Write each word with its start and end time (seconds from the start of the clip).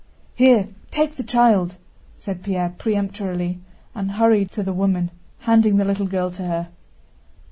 "Here, 0.33 0.69
take 0.89 1.15
the 1.17 1.21
child!" 1.23 1.75
said 2.17 2.41
Pierre 2.41 2.73
peremptorily 2.75 3.59
and 3.93 4.13
hurriedly 4.13 4.47
to 4.53 4.63
the 4.63 4.73
woman, 4.73 5.11
handing 5.41 5.77
the 5.77 5.85
little 5.85 6.07
girl 6.07 6.31
to 6.31 6.43
her. 6.43 6.69